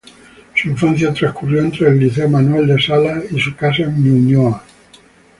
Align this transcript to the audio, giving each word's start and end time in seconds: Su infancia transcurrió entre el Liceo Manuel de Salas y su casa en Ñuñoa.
Su 0.55 0.67
infancia 0.69 1.13
transcurrió 1.13 1.61
entre 1.61 1.89
el 1.89 1.99
Liceo 1.99 2.27
Manuel 2.27 2.65
de 2.65 2.81
Salas 2.81 3.23
y 3.31 3.39
su 3.39 3.55
casa 3.55 3.83
en 3.83 4.03
Ñuñoa. 4.03 4.63